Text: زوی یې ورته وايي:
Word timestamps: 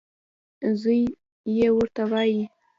زوی 0.81 1.01
یې 1.57 1.67
ورته 1.77 2.03
وايي: 2.11 2.41